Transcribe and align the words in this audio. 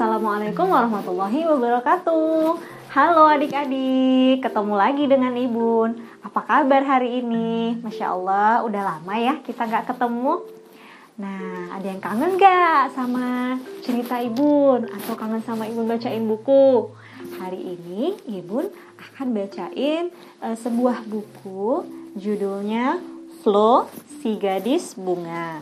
Assalamualaikum 0.00 0.64
warahmatullahi 0.64 1.44
wabarakatuh. 1.44 2.56
Halo 2.88 3.28
adik-adik, 3.36 4.40
ketemu 4.40 4.72
lagi 4.72 5.04
dengan 5.04 5.36
Ibun. 5.36 5.92
Apa 6.24 6.40
kabar 6.40 6.80
hari 6.88 7.20
ini? 7.20 7.76
Masya 7.84 8.16
Allah, 8.16 8.64
udah 8.64 8.80
lama 8.80 9.14
ya 9.20 9.36
kita 9.44 9.68
nggak 9.68 9.92
ketemu. 9.92 10.40
Nah, 11.20 11.76
ada 11.76 11.84
yang 11.84 12.00
kangen 12.00 12.40
gak 12.40 12.96
sama 12.96 13.60
cerita 13.84 14.16
Ibun? 14.24 14.88
Atau 14.88 15.20
kangen 15.20 15.44
sama 15.44 15.68
Ibun 15.68 15.84
bacain 15.84 16.24
buku? 16.24 16.96
Hari 17.36 17.60
ini 17.60 18.16
Ibun 18.24 18.72
akan 18.96 19.36
bacain 19.36 20.08
uh, 20.40 20.56
sebuah 20.56 21.04
buku 21.04 21.84
judulnya 22.16 23.04
Flo, 23.44 23.84
si 24.24 24.40
gadis 24.40 24.96
bunga. 24.96 25.60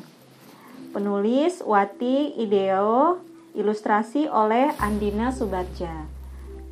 Penulis 0.95 1.59
Wati 1.59 2.39
Ideo, 2.39 3.27
ilustrasi 3.57 4.29
oleh 4.29 4.73
Andina 4.81 5.33
Subatja. 5.33 6.09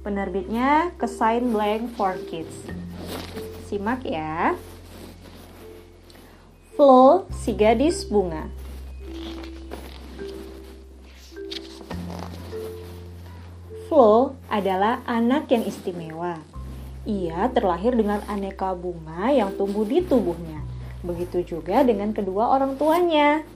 Penerbitnya 0.05 0.95
Kesain 1.01 1.51
Blank 1.51 1.97
for 1.97 2.15
Kids. 2.29 2.69
Simak 3.67 4.07
ya. 4.07 4.55
Flo, 6.77 7.25
si 7.33 7.57
gadis 7.57 8.05
bunga. 8.05 8.47
Flo 13.89 14.37
adalah 14.53 15.01
anak 15.09 15.49
yang 15.49 15.65
istimewa. 15.65 16.37
Ia 17.07 17.49
terlahir 17.55 17.97
dengan 17.97 18.21
aneka 18.29 18.77
bunga 18.77 19.33
yang 19.33 19.55
tumbuh 19.57 19.89
di 19.89 20.05
tubuhnya. 20.05 20.61
Begitu 21.07 21.57
juga 21.57 21.81
dengan 21.87 22.13
kedua 22.13 22.51
orang 22.51 22.77
tuanya. 22.77 23.47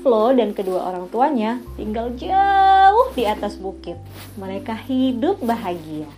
Flo 0.00 0.32
dan 0.32 0.56
kedua 0.56 0.88
orang 0.88 1.12
tuanya 1.12 1.60
tinggal 1.76 2.08
jauh 2.16 3.12
di 3.12 3.28
atas 3.28 3.60
bukit. 3.60 4.00
Mereka 4.40 4.72
hidup 4.88 5.44
bahagia. 5.44 6.08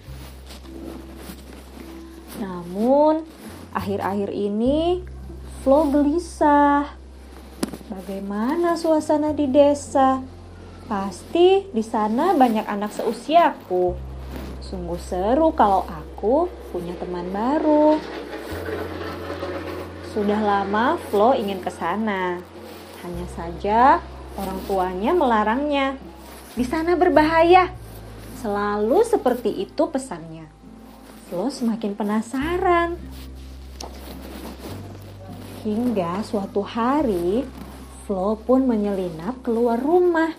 Namun, 2.38 3.26
akhir-akhir 3.74 4.30
ini 4.30 5.02
Flo 5.66 5.90
gelisah. 5.90 6.94
Bagaimana 7.90 8.78
suasana 8.78 9.34
di 9.34 9.50
desa? 9.50 10.22
Pasti 10.86 11.66
di 11.70 11.82
sana 11.82 12.34
banyak 12.34 12.66
anak 12.66 12.94
seusiaku. 12.94 13.94
Sungguh 14.62 14.98
seru 15.02 15.50
kalau 15.54 15.82
aku 15.86 16.46
punya 16.70 16.94
teman 16.98 17.30
baru. 17.34 17.98
Sudah 20.14 20.38
lama 20.38 20.98
Flo 21.10 21.34
ingin 21.34 21.58
ke 21.58 21.70
sana. 21.70 22.51
Hanya 23.02 23.26
saja 23.34 23.98
orang 24.38 24.58
tuanya 24.66 25.10
melarangnya. 25.12 25.98
Di 26.54 26.62
sana 26.62 26.94
berbahaya. 26.94 27.74
Selalu 28.38 29.06
seperti 29.06 29.50
itu 29.62 29.82
pesannya. 29.90 30.46
Flo 31.30 31.50
semakin 31.50 31.94
penasaran. 31.94 32.98
Hingga 35.62 36.26
suatu 36.26 36.66
hari, 36.66 37.46
Flo 38.02 38.34
pun 38.34 38.66
menyelinap 38.66 39.46
keluar 39.46 39.78
rumah. 39.78 40.34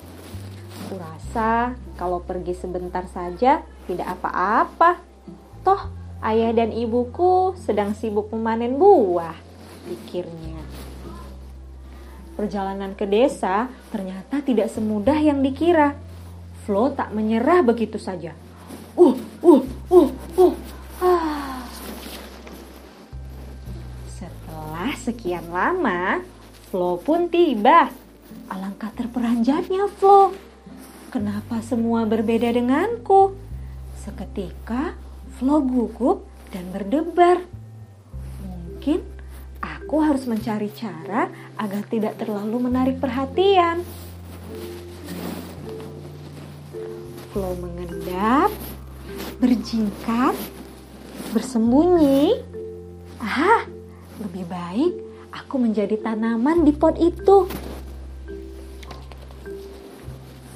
Kurasa 0.91 1.79
kalau 1.95 2.19
pergi 2.19 2.53
sebentar 2.59 3.07
saja 3.07 3.63
tidak 3.87 4.19
apa-apa. 4.19 4.99
Toh 5.63 5.87
ayah 6.19 6.51
dan 6.51 6.75
ibuku 6.75 7.55
sedang 7.55 7.95
sibuk 7.95 8.27
memanen 8.35 8.75
buah 8.75 9.35
pikirnya. 9.87 10.82
Perjalanan 12.43 12.91
ke 12.91 13.07
desa 13.07 13.71
ternyata 13.87 14.43
tidak 14.43 14.67
semudah 14.67 15.15
yang 15.15 15.39
dikira. 15.39 15.95
Flo 16.67 16.91
tak 16.91 17.15
menyerah 17.15 17.63
begitu 17.63 17.95
saja. 17.95 18.35
Uh, 18.99 19.15
uh, 19.39 19.63
uh, 19.87 20.09
uh. 20.35 20.53
Ah. 20.99 21.63
Setelah 24.11 24.91
sekian 24.99 25.47
lama, 25.55 26.19
Flo 26.67 26.99
pun 26.99 27.31
tiba. 27.31 27.87
Alangkah 28.51 28.91
terperanjatnya 28.91 29.87
Flo. 29.95 30.35
Kenapa 31.15 31.63
semua 31.63 32.03
berbeda 32.03 32.51
denganku? 32.51 33.39
Seketika 34.03 34.99
Flo 35.39 35.63
gugup 35.63 36.27
dan 36.51 36.67
berdebar. 36.75 37.62
Aku 39.93 40.01
harus 40.01 40.25
mencari 40.25 40.73
cara 40.73 41.29
agar 41.53 41.85
tidak 41.85 42.17
terlalu 42.17 42.65
menarik 42.65 42.97
perhatian. 42.97 43.85
Flo 47.29 47.53
mengendap, 47.61 48.49
berjingkat, 49.37 50.33
bersembunyi. 51.29 52.41
Ah, 53.21 53.69
lebih 54.17 54.49
baik 54.49 54.97
aku 55.29 55.61
menjadi 55.61 56.01
tanaman 56.01 56.65
di 56.65 56.73
pot 56.73 56.97
itu. 56.97 57.45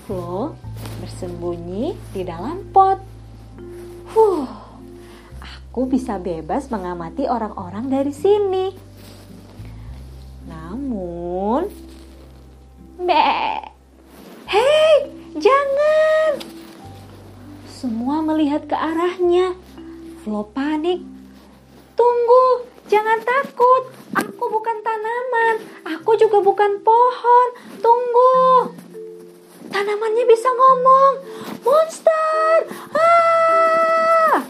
Flo 0.09 0.57
bersembunyi 0.97 1.93
di 2.09 2.25
dalam 2.25 2.73
pot. 2.73 2.97
Huh, 4.17 4.49
aku 5.37 5.85
bisa 5.85 6.17
bebas 6.17 6.73
mengamati 6.73 7.29
orang-orang 7.29 7.85
dari 7.85 8.09
sini. 8.17 8.86
Namun, 10.47 11.67
Be, 12.97 13.61
hei, 14.49 14.95
jangan! 15.37 16.41
Semua 17.69 18.25
melihat 18.25 18.65
ke 18.65 18.73
arahnya. 18.73 19.53
Flo 20.25 20.49
panik. 20.49 21.05
Tunggu, 21.93 22.65
jangan 22.89 23.21
takut. 23.21 23.93
Aku 24.17 24.49
bukan 24.49 24.81
tanaman. 24.81 25.61
Aku 25.85 26.17
juga 26.17 26.41
bukan 26.41 26.81
pohon. 26.81 27.47
Tunggu. 27.77 28.73
Tanamannya 29.69 30.25
bisa 30.25 30.49
ngomong. 30.49 31.13
Monster! 31.61 32.55
Ah! 32.97 34.41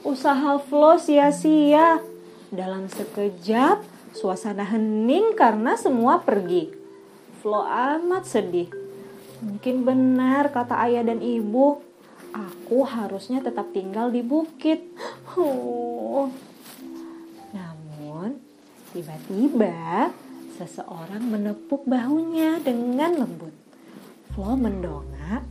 Usaha 0.00 0.56
Flo 0.64 0.96
sia-sia. 0.96 2.00
Dalam 2.48 2.88
sekejap, 2.88 3.84
Suasana 4.14 4.62
hening 4.62 5.34
karena 5.34 5.74
semua 5.74 6.22
pergi. 6.22 6.70
Flo 7.42 7.66
amat 7.66 8.24
sedih. 8.30 8.70
Mungkin 9.42 9.82
benar 9.82 10.54
kata 10.54 10.78
ayah 10.86 11.02
dan 11.02 11.18
ibu. 11.18 11.82
Aku 12.30 12.86
harusnya 12.86 13.42
tetap 13.42 13.74
tinggal 13.74 14.14
di 14.14 14.22
bukit. 14.22 14.86
Oh. 15.34 16.30
Namun, 17.50 18.38
tiba-tiba 18.94 20.14
seseorang 20.54 21.26
menepuk 21.26 21.82
bahunya 21.82 22.62
dengan 22.62 23.26
lembut. 23.26 23.54
Flo 24.30 24.54
mendongak 24.54 25.42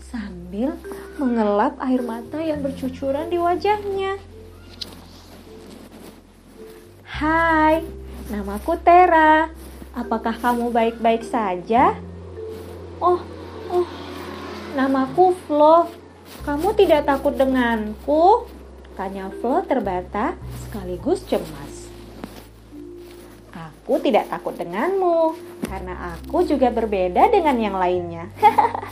sambil 0.00 0.80
mengelap 1.20 1.76
air 1.84 2.00
mata 2.00 2.40
yang 2.40 2.64
bercucuran 2.64 3.28
di 3.28 3.36
wajahnya. 3.36 4.16
Hai, 7.16 7.80
namaku 8.28 8.76
Tera. 8.84 9.48
Apakah 9.96 10.36
kamu 10.36 10.68
baik-baik 10.68 11.24
saja? 11.24 11.96
Oh, 13.00 13.24
oh, 13.72 13.88
namaku 14.76 15.32
Flo. 15.48 15.88
Kamu 16.44 16.76
tidak 16.76 17.08
takut 17.08 17.32
denganku? 17.32 18.44
Tanya 19.00 19.32
Flo 19.32 19.64
terbata 19.64 20.36
sekaligus 20.68 21.24
cemas. 21.24 21.88
Aku 23.56 23.96
tidak 24.04 24.28
takut 24.28 24.52
denganmu, 24.52 25.40
karena 25.72 26.20
aku 26.20 26.44
juga 26.44 26.68
berbeda 26.68 27.32
dengan 27.32 27.56
yang 27.56 27.80
lainnya. 27.80 28.28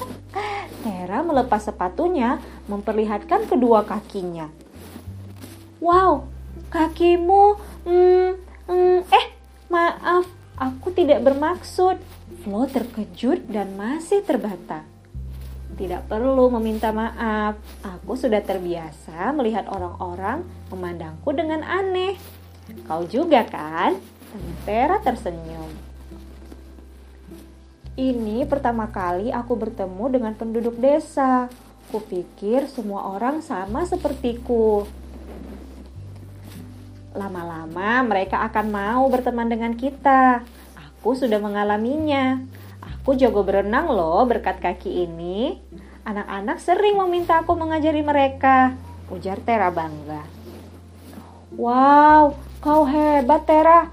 Tera 0.80 1.20
melepas 1.20 1.60
sepatunya, 1.60 2.40
memperlihatkan 2.72 3.44
kedua 3.52 3.84
kakinya. 3.84 4.48
Wow, 5.76 6.24
kakimu 6.72 7.73
Hmm, 7.84 8.40
hmm, 8.64 8.98
eh, 9.12 9.26
maaf, 9.68 10.24
aku 10.56 10.88
tidak 10.96 11.20
bermaksud. 11.20 12.00
Flo 12.40 12.64
terkejut 12.64 13.44
dan 13.48 13.76
masih 13.76 14.24
terbata. 14.24 14.88
Tidak 15.74 16.08
perlu 16.08 16.48
meminta 16.56 16.96
maaf. 16.96 17.60
Aku 17.84 18.16
sudah 18.16 18.40
terbiasa 18.40 19.36
melihat 19.36 19.68
orang-orang 19.68 20.48
memandangku 20.72 21.28
dengan 21.36 21.60
aneh. 21.60 22.16
Kau 22.88 23.04
juga 23.04 23.44
kan? 23.44 24.00
Vera 24.64 24.96
tersenyum. 25.04 25.68
Ini 27.94 28.48
pertama 28.48 28.90
kali 28.90 29.30
aku 29.30 29.54
bertemu 29.54 30.04
dengan 30.08 30.32
penduduk 30.32 30.80
desa. 30.80 31.52
Kupikir 31.92 32.66
semua 32.66 33.12
orang 33.12 33.44
sama 33.44 33.84
sepertiku. 33.84 34.88
Lama-lama 37.14 38.02
mereka 38.02 38.42
akan 38.42 38.66
mau 38.74 39.06
berteman 39.06 39.46
dengan 39.46 39.78
kita. 39.78 40.42
Aku 40.74 41.14
sudah 41.14 41.38
mengalaminya. 41.38 42.42
Aku 42.82 43.14
jago 43.14 43.46
berenang 43.46 43.86
loh 43.86 44.26
berkat 44.26 44.58
kaki 44.58 45.06
ini. 45.06 45.62
Anak-anak 46.02 46.58
sering 46.58 46.98
meminta 46.98 47.40
aku 47.40 47.54
mengajari 47.54 48.02
mereka. 48.02 48.74
Ujar 49.08 49.38
Tera 49.46 49.70
bangga. 49.70 50.26
Wow, 51.54 52.34
kau 52.58 52.82
hebat 52.82 53.46
Tera. 53.46 53.86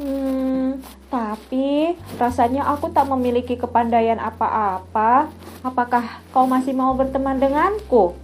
Hmm, 0.00 0.80
tapi 1.12 1.92
rasanya 2.16 2.64
aku 2.72 2.88
tak 2.88 3.04
memiliki 3.04 3.60
kepandaian 3.60 4.16
apa-apa. 4.16 5.28
Apakah 5.60 6.24
kau 6.32 6.48
masih 6.48 6.72
mau 6.72 6.96
berteman 6.96 7.36
denganku? 7.36 8.16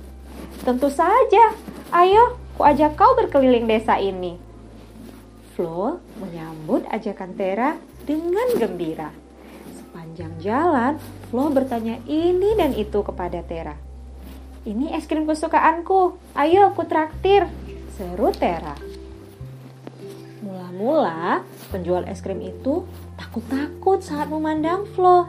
Tentu 0.65 0.89
saja. 0.89 1.53
Ayo, 1.93 2.41
ajak 2.63 2.99
kau 2.99 3.15
berkeliling 3.19 3.67
desa 3.67 3.99
ini. 3.99 4.39
Flo 5.59 5.99
menyambut 6.23 6.87
ajakan 6.87 7.35
Tera 7.35 7.75
dengan 8.07 8.47
gembira. 8.55 9.11
Sepanjang 9.75 10.39
jalan, 10.39 11.03
Flo 11.29 11.51
bertanya 11.51 11.99
ini 12.07 12.55
dan 12.55 12.79
itu 12.79 13.03
kepada 13.03 13.43
Tera. 13.43 13.75
Ini 14.63 14.95
es 14.95 15.11
krim 15.11 15.27
kesukaanku, 15.27 16.15
ayo 16.39 16.71
aku 16.71 16.87
traktir, 16.87 17.51
seru 17.99 18.31
Tera. 18.31 18.79
Mula-mula, 20.47 21.43
penjual 21.75 22.07
es 22.07 22.23
krim 22.23 22.39
itu 22.39 22.87
takut-takut 23.19 23.99
saat 23.99 24.31
memandang 24.31 24.87
Flo. 24.95 25.27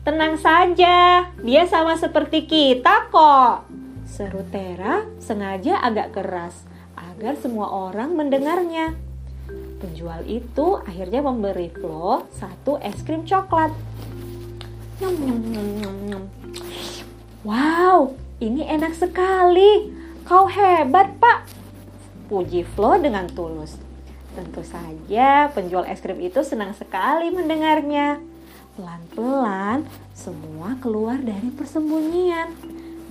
Tenang 0.00 0.40
saja, 0.40 1.28
dia 1.44 1.62
sama 1.68 2.00
seperti 2.00 2.48
kita 2.48 3.12
kok. 3.12 3.77
Seru 4.08 4.40
Tera 4.48 5.04
sengaja 5.20 5.84
agak 5.84 6.16
keras 6.16 6.64
agar 6.96 7.36
semua 7.36 7.68
orang 7.68 8.16
mendengarnya. 8.16 8.96
Penjual 9.78 10.24
itu 10.26 10.80
akhirnya 10.82 11.20
memberi 11.22 11.68
Flo 11.70 12.24
satu 12.32 12.80
es 12.80 12.98
krim 13.04 13.28
coklat. 13.28 13.70
Nyum, 14.98 15.14
nyum, 15.14 15.40
nyum, 15.52 15.68
nyum, 15.78 15.96
nyum. 16.08 16.24
Wow, 17.46 18.16
ini 18.42 18.66
enak 18.66 18.98
sekali. 18.98 19.94
Kau 20.26 20.50
hebat, 20.50 21.14
Pak. 21.22 21.46
Puji 22.26 22.66
Flo 22.66 22.98
dengan 22.98 23.30
tulus. 23.30 23.78
Tentu 24.34 24.66
saja 24.66 25.52
penjual 25.54 25.86
es 25.86 26.02
krim 26.02 26.18
itu 26.18 26.42
senang 26.42 26.74
sekali 26.74 27.30
mendengarnya. 27.30 28.18
Pelan-pelan 28.74 29.86
semua 30.16 30.74
keluar 30.82 31.22
dari 31.22 31.54
persembunyian. 31.54 32.50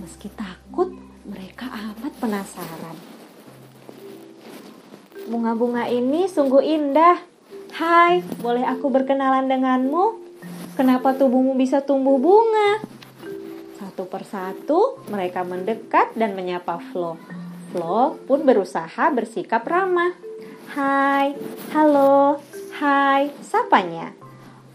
Meski 0.07 0.31
takut, 0.39 0.87
mereka 1.27 1.67
amat 1.67 2.15
penasaran. 2.23 2.95
Bunga-bunga 5.27 5.83
ini 5.91 6.31
sungguh 6.31 6.63
indah. 6.63 7.19
Hai, 7.75 8.23
boleh 8.39 8.63
aku 8.63 8.87
berkenalan 8.87 9.51
denganmu? 9.51 10.15
Kenapa 10.79 11.11
tubuhmu 11.11 11.59
bisa 11.59 11.83
tumbuh 11.83 12.15
bunga? 12.15 12.79
Satu 13.83 14.07
persatu 14.07 15.03
mereka 15.11 15.43
mendekat 15.43 16.15
dan 16.15 16.39
menyapa 16.39 16.79
Flo. 16.79 17.19
Flo 17.75 18.15
pun 18.31 18.47
berusaha 18.47 19.11
bersikap 19.11 19.67
ramah. 19.67 20.15
Hai, 20.71 21.35
halo, 21.75 22.39
hai, 22.79 23.35
sapanya. 23.43 24.15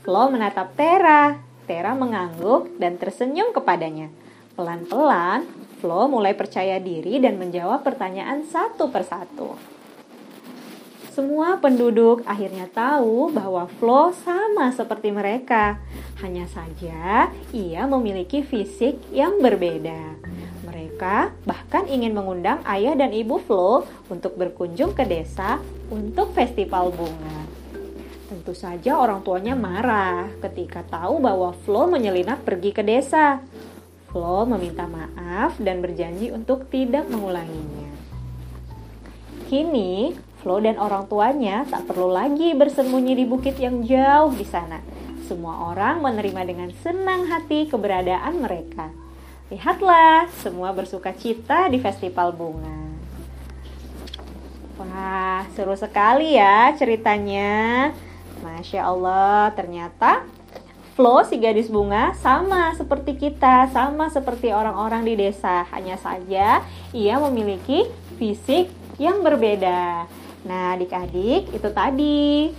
Flo 0.05 0.29
menatap 0.29 0.77
Tera. 0.77 1.41
Tera 1.65 1.97
mengangguk 1.97 2.77
dan 2.77 3.01
tersenyum 3.01 3.57
kepadanya. 3.57 4.13
Pelan-pelan, 4.53 5.49
Flo 5.81 6.07
mulai 6.13 6.37
percaya 6.37 6.77
diri 6.77 7.17
dan 7.19 7.41
menjawab 7.41 7.81
pertanyaan 7.81 8.45
satu 8.45 8.93
persatu. 8.93 9.57
Semua 11.13 11.61
penduduk 11.61 12.25
akhirnya 12.25 12.69
tahu 12.69 13.33
bahwa 13.33 13.69
Flo 13.77 14.13
sama 14.13 14.73
seperti 14.73 15.13
mereka. 15.13 15.81
Hanya 16.21 16.49
saja 16.49 17.33
ia 17.53 17.83
memiliki 17.85 18.41
fisik 18.41 18.97
yang 19.13 19.41
berbeda. 19.41 20.21
Mereka 20.69 21.33
bahkan 21.49 21.85
ingin 21.89 22.17
mengundang 22.17 22.61
ayah 22.65 22.97
dan 22.97 23.13
ibu 23.13 23.41
Flo 23.41 23.89
untuk 24.13 24.37
berkunjung 24.37 24.93
ke 24.93 25.05
desa 25.05 25.61
untuk 25.93 26.33
festival 26.37 26.93
bunga. 26.93 27.45
Tentu 28.33 28.57
saja 28.57 28.97
orang 28.97 29.21
tuanya 29.21 29.53
marah 29.53 30.33
ketika 30.41 30.81
tahu 30.89 31.21
bahwa 31.21 31.53
Flo 31.65 31.89
menyelinap 31.89 32.41
pergi 32.45 32.73
ke 32.73 32.81
desa. 32.81 33.45
Flo 34.13 34.45
meminta 34.45 34.85
maaf 34.85 35.57
dan 35.57 35.81
berjanji 35.81 36.29
untuk 36.29 36.69
tidak 36.69 37.09
mengulanginya. 37.09 37.89
Kini, 39.49 40.13
Flo 40.45 40.61
dan 40.61 40.77
orang 40.77 41.09
tuanya 41.09 41.65
tak 41.65 41.89
perlu 41.89 42.13
lagi 42.13 42.53
bersembunyi 42.53 43.17
di 43.17 43.25
bukit 43.25 43.57
yang 43.57 43.81
jauh 43.81 44.37
di 44.37 44.45
sana. 44.45 44.85
Semua 45.25 45.73
orang 45.73 46.05
menerima 46.05 46.45
dengan 46.45 46.69
senang 46.85 47.25
hati 47.33 47.73
keberadaan 47.73 48.45
mereka. 48.45 48.93
Lihatlah, 49.49 50.29
semua 50.45 50.77
bersuka 50.77 51.17
cita 51.17 51.73
di 51.73 51.81
festival 51.81 52.37
bunga. 52.37 52.81
Wah, 54.77 55.49
seru 55.57 55.73
sekali 55.73 56.37
ya 56.37 56.77
ceritanya. 56.77 57.89
Masya 58.45 58.83
Allah, 58.83 59.55
ternyata 59.57 60.27
Flo 61.03 61.19
si 61.27 61.35
gadis 61.35 61.67
bunga 61.67 62.15
sama 62.23 62.79
seperti 62.79 63.19
kita, 63.19 63.67
sama 63.75 64.07
seperti 64.07 64.55
orang-orang 64.55 65.03
di 65.03 65.19
desa. 65.19 65.67
Hanya 65.75 65.99
saja 65.99 66.63
ia 66.95 67.15
memiliki 67.19 67.91
fisik 68.23 68.71
yang 69.03 69.19
berbeda. 69.19 70.07
Nah, 70.47 70.79
adik-adik, 70.79 71.51
itu 71.51 71.69
tadi 71.75 72.55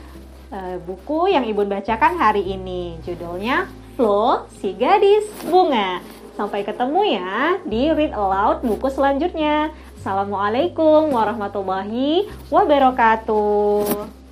uh, 0.52 0.76
buku 0.84 1.32
yang 1.32 1.48
Ibu 1.48 1.64
bacakan 1.64 2.20
hari 2.20 2.44
ini. 2.52 3.00
Judulnya 3.08 3.72
Flo, 3.96 4.52
si 4.60 4.76
gadis 4.76 5.24
bunga. 5.48 6.04
Sampai 6.36 6.68
ketemu 6.68 7.16
ya 7.16 7.64
di 7.64 7.96
Read 7.96 8.12
Aloud 8.12 8.60
buku 8.68 8.92
selanjutnya. 8.92 9.72
Assalamualaikum 10.04 11.16
warahmatullahi 11.16 12.28
wabarakatuh. 12.52 14.23